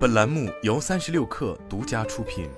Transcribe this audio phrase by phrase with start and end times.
[0.00, 2.48] 本栏目由三十六氪独家出品。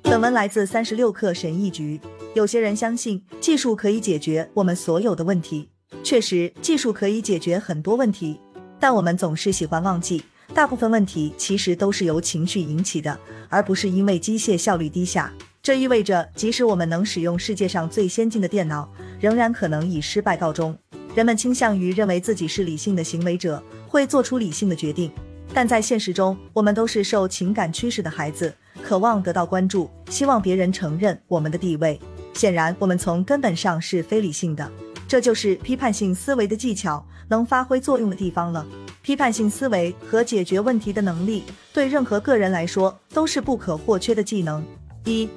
[0.00, 2.00] 本文来自三十六氪神译局。
[2.32, 5.68] 有些人相信技术可以解决我们所有的问题，
[6.02, 8.40] 确实，技术可以解决很多问题，
[8.80, 10.24] 但我们总是喜欢忘记，
[10.54, 13.20] 大部分问题其实都是由情绪引起的，
[13.50, 15.30] 而不是因为机械效率低下。
[15.62, 18.90] 这意味着，即使我们能使用世界上最先进的电脑，
[19.20, 20.74] 仍然可能以失败告终。
[21.14, 25.12] 人们倾向于认为自己是理性的行为者，会做出理性的决定，
[25.52, 32.00] 但在现实中，我们都是受情感驱使的孩子，渴望得到关注，希望别人承认我们的地位。
[32.32, 34.70] 显然，我们从根本上是非理性的。
[35.06, 38.66] 这就是批判性思维的技巧能发挥作用的地方了。
[39.02, 41.42] 批判性思维和解决问题的能力，
[41.74, 44.64] 对任何个人来说都是不可或缺的技能。
[45.04, 45.28] 一，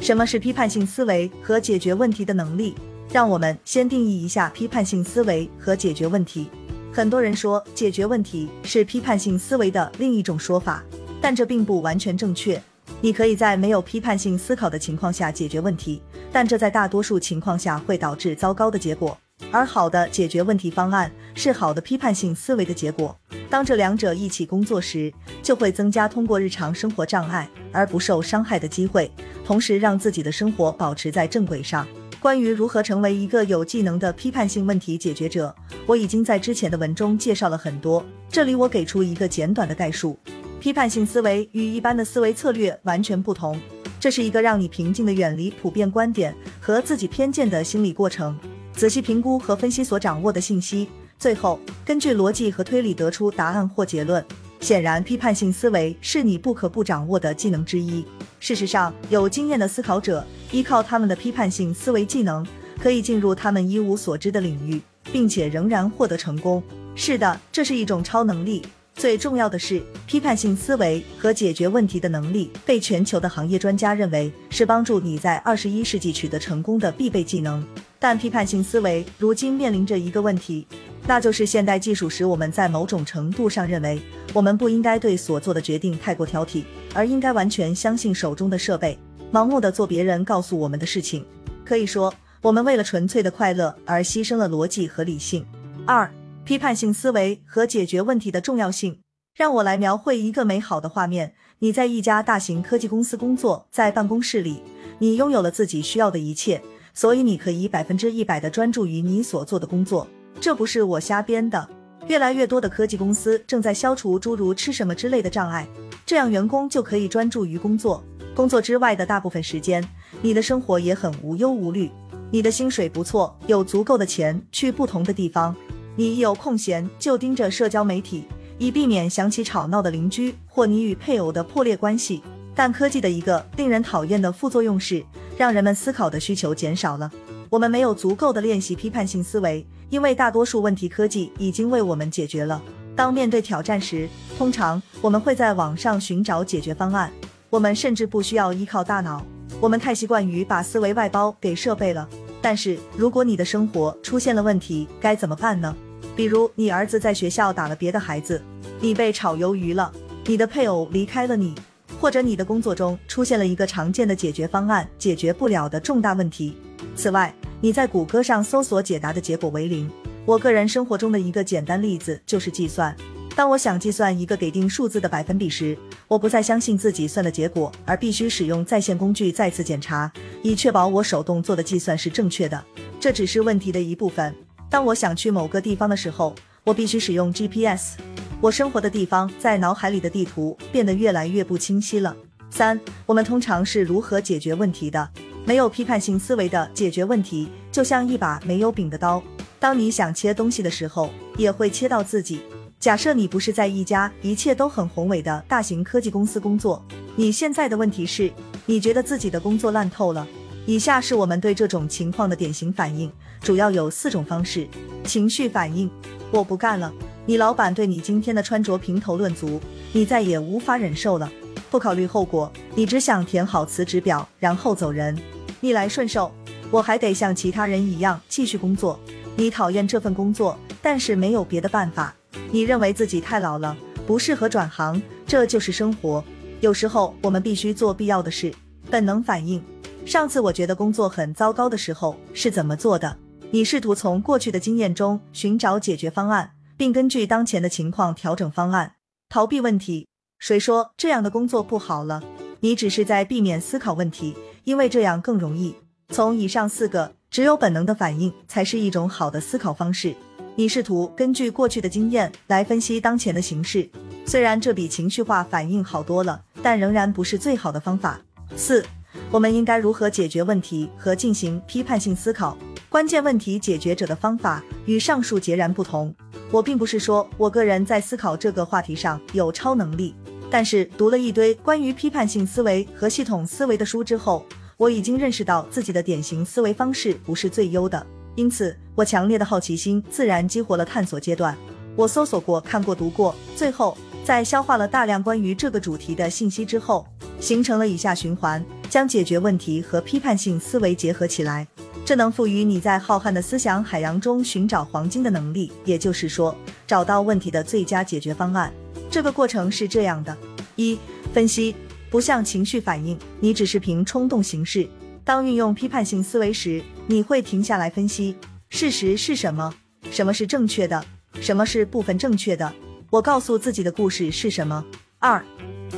[0.00, 2.74] 什么是批判性思维和解决问题的能力？
[3.10, 6.48] 让我们先定义一下批判性思维和解决问题。
[6.92, 10.82] 很多人说解决问题是批判性思维的另一种说法，
[11.20, 12.60] 但这并不完全正确。
[13.00, 16.00] 你可以在没有批判性思考的情况下解决问题，
[16.32, 19.16] 但这在大多数情况下会导致糟糕的结果。
[19.50, 23.16] 而好的解决问题方案是好的批判性思维的结果。
[23.50, 29.10] 当这两者一起工作时，就会增加通过日常生活障碍而不受伤害的机会，
[29.44, 31.86] 同时让自己的生活保持在正轨上。
[32.24, 38.02] 关于如何成为一个有技能的批判性问题解决者，我已经在之前的文中介绍了很多。
[38.30, 40.18] 这里我给出一个简短的概述：
[40.58, 43.60] 批判性思维与一般的思维策略完全不同，
[44.00, 48.34] 这是一个让你平静地远离普遍观点和自己偏见的心理过程，
[48.72, 50.88] 仔细评估和分析所掌握的信息，
[51.18, 54.24] 最后根据逻辑和推理得出答案或结论。
[54.64, 58.02] 显然，批判性思维是你不可不掌握的技能之一。
[58.40, 62.42] 事实上，有经验的思考者依靠他们的批判性思维技能，
[62.80, 64.80] 可以进入他们一无所知的领域，
[65.12, 66.62] 并且仍然获得成功。
[66.94, 68.62] 是的，这是一种超能力。
[68.94, 77.62] 最重要的是，批判性思维和解决问题的能力被全球的行业专家认为是帮助你在二十一世纪取得成功的必备技能。
[77.98, 80.66] 但批判性思维如今面临着一个问题。
[81.06, 84.00] 那就是现代技术使我们在某种程度上认为，
[84.32, 88.98] 我们不应该对所做的决定太过挑剔，而应该完全相信手中的设备，
[89.30, 91.24] 盲目的做别人告诉我们的事情。
[91.62, 95.44] 可以说，我们为了纯粹的快乐而牺牲了逻辑和理性。
[95.86, 96.10] 二、
[96.44, 98.98] 批判性思维和解决问题的重要性。
[99.34, 104.62] 让我来描绘一个美好的画面：你在一家大型科技公司工作，在办公室里，
[105.00, 106.62] 你拥有了自己需要的一切，
[106.94, 110.06] 所以你可以百分之一百的专注于你所做的工作。
[110.40, 111.68] 这不是我瞎编的。
[112.06, 115.66] 越来越多的科技公司正在消除诸如吃什么之类的障碍，
[116.04, 118.04] 这样员工就可以专注于工作。
[118.34, 119.82] 工作之外的大部分时间，
[120.20, 121.90] 你的生活也很无忧无虑。
[122.30, 125.54] 你的薪水不错，有足够的钱去不同的地方。
[125.96, 128.24] 你一有空闲就盯着社交媒体，
[128.58, 132.22] 以避免想起吵闹的邻居或你与配偶的破裂关系。
[132.54, 135.04] 但科技的一个令人讨厌的副作用是，
[135.38, 137.10] 让人们思考的需求减少了。
[137.48, 142.60] 我们没有足够的练习批判性思维，因为大多数问题科技已经为我们解决了。
[142.96, 144.08] 当面对挑战时，
[144.38, 147.10] 通常我们会在网上寻找解决方案。
[147.50, 149.24] 我们甚至不需要依靠大脑，
[149.60, 152.08] 我们太习惯于把思维外包给设备了。
[152.42, 155.74] 但是，如果你的生活出现了问题，该怎么办呢？
[156.14, 158.42] 比如，你儿子在学校打了别的孩子，
[158.80, 159.90] 你被炒鱿鱼了，
[160.26, 161.54] 你的配偶离开了你，
[162.00, 166.56] 或者你的工作中出现了一个常见的解决方案解决不了的重大问题。
[166.94, 169.90] 此外，你在谷歌上搜索解答的结果为零。
[170.26, 172.94] 我个人生活中的一个简单例子就是计算。
[173.36, 175.76] 当我想计算一个给定数字的百分比时，
[176.06, 180.10] 我不再相信自己算的结果，而必须使用在线工具再次检查，
[180.42, 182.64] 以确保我手动做的计算是正确的。
[183.00, 184.32] 这只是问题的一部分。
[184.70, 187.96] 当我想去某个地方的时候，我必须使用 GPS。
[188.40, 192.16] 我生活的地方在脑海里的地图变得越来越不清晰了。
[192.50, 195.10] 三，我们通常是如何解决问题的？
[195.44, 199.22] 没有批判性思维的解决问题，就像一把没有柄的刀。
[199.58, 202.40] 当你想切东西的时候，也会切到自己。
[202.80, 206.84] 假设你不是在一家一切都很宏伟的大型科技公司工作，
[207.16, 208.30] 你现在的问题是，
[208.66, 210.26] 你觉得自己的工作烂透了。
[210.66, 213.10] 以下是我们对这种情况的典型反应，
[213.40, 214.66] 主要有四种方式：
[215.04, 215.90] 情绪反应，
[216.30, 216.92] 我不干了。
[217.26, 219.60] 你老板对你今天的穿着评头论足，
[219.92, 221.30] 你再也无法忍受了。
[221.70, 225.16] 不考虑后果，你只想填好辞职表，然后走人。
[225.64, 226.30] 逆来顺受，
[226.70, 229.00] 我还得像其他人一样继续工作。
[229.34, 232.14] 你讨厌这份工作，但是没有别的办法。
[232.50, 233.74] 你认为自己太老了，
[234.06, 236.22] 不适合转行，这就是生活。
[236.60, 238.54] 有时候我们必须做必要的事。
[238.90, 239.64] 本能反应，
[240.04, 243.16] 上次我觉得工作很糟糕的时候是怎么做的？
[243.50, 248.96] 你试图从过去的经验中寻找解决方案，并根据当前的情况调整方案。
[249.30, 250.06] 逃避问题，
[250.38, 252.22] 谁说这样的工作不好了？
[252.64, 254.34] 你只是在避免思考问题，
[254.64, 255.74] 因为这样更容易。
[256.08, 260.14] 从以上四个，只有本能的反应才是一种好的思考方式。
[260.54, 263.86] 你试图根据过去的经验来分析当前的形势，
[264.24, 268.18] 虽然这比情绪化反应好多了，但仍然不是最好的方法。
[268.56, 268.82] 四，
[269.30, 272.56] 我们应该如何解决问题和进行批判性思考？
[272.88, 276.14] 关键问题解决者的方法与上述截然不同。
[276.50, 280.14] 我并不是说我个人在思考这个话题上有超能力，
[280.54, 288.06] 但是读了一堆关于批判性思维和系统思维的书之后，我已经认识到自己的典型思维方式不是最优的。
[288.36, 291.58] 因此，我强烈的好奇心自然激活了探索阶段。
[291.96, 297.04] 我搜索过、看过、读过，最后在消化了大量关于这个主题的信息之后，
[297.40, 301.66] 形成了以下循环：将解决问题和批判性思维结合起来。
[302.04, 306.54] 这能赋予你在浩瀚的思想海洋中寻找黄金的能力，也就是说，
[306.86, 308.70] 找到问题的最佳解决方案。
[309.10, 310.36] 这个过程是这样的：
[310.76, 310.98] 一、
[311.32, 311.74] 分析
[312.10, 314.86] 不像情绪反应，你只是凭冲动行事。
[315.24, 318.36] 当运用批判性思维时，你会停下来分析
[318.68, 319.72] 事实是什么，
[320.10, 321.02] 什么是正确的，
[321.40, 322.70] 什么是部分正确的。
[323.08, 324.84] 我告诉自己的故事是什么。
[325.18, 325.42] 二、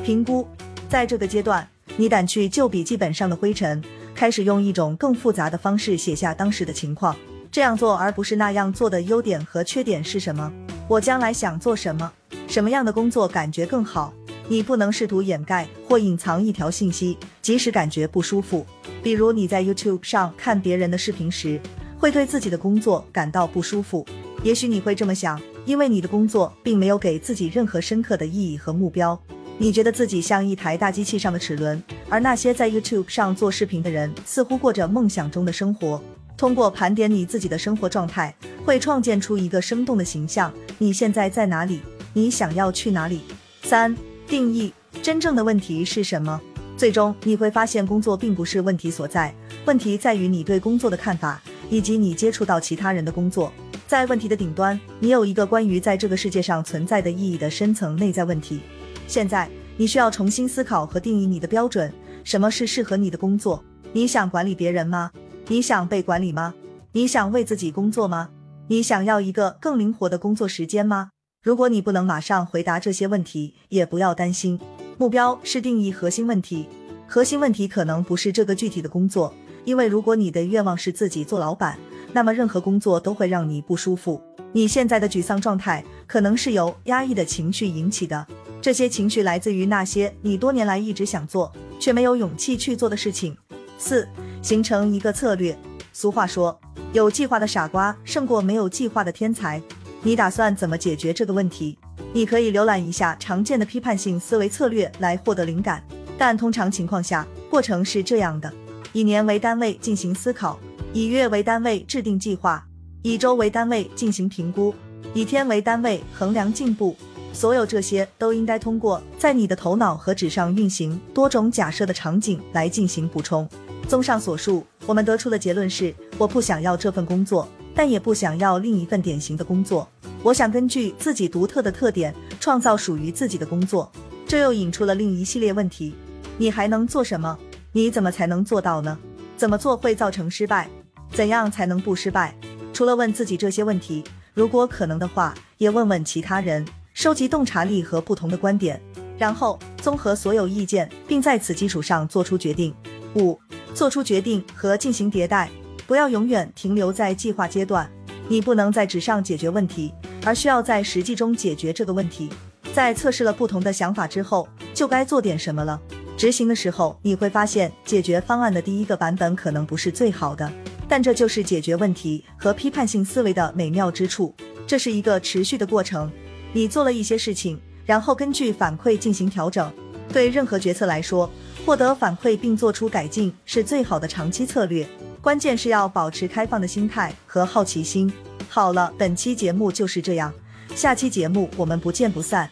[0.04, 0.46] 评估，
[0.88, 3.82] 在这个阶段，你掸去旧笔记本上的灰尘，
[4.16, 7.14] 开始用一种更复杂的方式写下当时的情况。
[7.52, 10.50] 这样做而不是那样做的优点和缺点是什么？
[10.88, 12.10] 我将来想做什么？
[12.48, 14.12] 什么样的工作感觉更好？
[14.48, 18.64] 你不能试图掩盖或隐藏一条信息，即使感觉不舒服。
[19.02, 21.60] 比如你在 YouTube 上看别人的视频时，
[21.98, 24.06] 会对自己的工作感到不舒服。
[24.42, 29.20] 也许你会这么想，因为你的工作并没有给自己任何深刻的意义和目标。
[29.58, 36.02] 你觉得自己像一台大机器上的齿轮，而那些在 YouTube 上做视频的人似乎过着梦想中的生活。
[36.36, 38.34] 通过盘点你自己的生活状态，
[38.66, 40.52] 会创建出一个生动的形象。
[40.76, 41.80] 你现在在哪里？
[42.12, 43.22] 你想要去哪里？
[43.62, 43.96] 三、
[44.28, 44.70] 定义
[45.02, 46.38] 真正的问题是什么？
[46.76, 53.50] 最终你会发现，工作并不是问题所在，问题在于你对工作的看法，以及你接触到其他人的工作。
[53.86, 58.60] 在问题的顶端，你有一个关于在这个世界上存在的意义的深层内在问题。
[59.06, 61.92] 现在，你需要重新思考和定义你的标准：
[62.24, 63.62] 什么是适合你的工作？
[63.92, 65.10] 你想管理别人吗？
[65.48, 66.54] 你想被管理吗？
[66.92, 68.30] 你想为自己工作吗？
[68.68, 71.10] 你想要一个更灵活的工作时间吗？
[71.42, 74.58] 如果你不能马上回答这些问题，也不要担心。
[74.98, 76.68] 目标是定义核心问题，
[77.06, 79.32] 核心问题可能不是这个具体的工作，
[79.64, 81.78] 因为如果你的愿望是自己做老板，
[82.12, 84.20] 那么任何工作都会让你不舒服。
[84.52, 88.26] 你现在的沮丧状态可能是由压抑的情绪引起的，
[88.66, 93.36] 这些情绪来自于那些你多年来一直想做却没有勇气去做的事情。
[93.78, 94.08] 四，
[94.42, 95.56] 形成一个策略。
[95.92, 96.58] 俗话说，
[96.92, 99.62] 有计划的傻瓜胜过没有计划的天才。
[100.02, 101.78] 你打算怎么解决这个问题？
[102.12, 105.80] 你可以浏览一下常见的批判性思维策略来获得灵感，
[106.18, 108.52] 但通常情况下，过程是这样的：
[108.92, 110.58] 以年为单位进行思考，
[110.92, 112.66] 以月为单位制定计划，
[113.02, 114.74] 以周为单位进行评估，
[115.14, 116.96] 以天为单位衡量进步。
[117.36, 123.46] 所有这些都应该通过在你的头脑和纸上运行多种假设的场景来进行补充。
[123.86, 129.86] 综上所述，我们得出的结论是：我不想要这份工作，但也不想要另一份典型的工作。
[130.22, 133.92] 我想根据自己独特的特点，创造属于自己的工作。
[134.26, 135.94] 这又引出了另一系列问题：
[136.38, 137.38] 你还能做什么？
[137.70, 138.96] 你怎么才能做到呢？
[139.36, 140.70] 怎么做会造成失败？
[141.12, 142.34] 怎样才能不失败？
[142.72, 146.66] 除了问自己这些问题，如果可能的话，也问问其他人，
[147.06, 148.82] 收集洞察力和不同的观点，
[149.16, 152.74] 然后综合所有意见，并在此基础上做出决定。
[153.14, 153.38] 五、
[153.72, 155.48] 做出决定和进行迭代，
[155.86, 157.88] 不要永远停留在计划阶段。
[158.26, 159.94] 你不能在纸上解决问题。
[160.24, 162.28] 而需要在实际中解决这个问题。
[162.74, 165.80] 在测试了不同的想法之后，就该做点什么了。
[166.16, 170.52] 执行的时候，你会发现解决方案的第一个版本可能不是最好的，
[170.88, 174.34] 但这就是解决问题和批判性思维的美妙之处。
[174.66, 176.10] 这是一个持续的过程。
[176.56, 179.70] 你做了一些事情，然后根据反馈进行调整。
[180.10, 181.30] 对任何决策来说，
[181.66, 184.88] 获得反馈并做出改进是最好的长期策略。
[185.20, 188.10] 关键是要保持开放的心态和好奇心。
[188.48, 190.32] 好了，本期节目就是这样，
[190.74, 192.50] 下期节目我们不见不散。